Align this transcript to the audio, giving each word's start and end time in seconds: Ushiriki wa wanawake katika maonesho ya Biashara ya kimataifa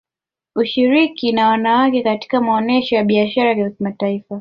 Ushiriki 0.55 1.35
wa 1.37 1.45
wanawake 1.47 2.03
katika 2.03 2.41
maonesho 2.41 2.95
ya 2.95 3.03
Biashara 3.03 3.51
ya 3.55 3.69
kimataifa 3.69 4.39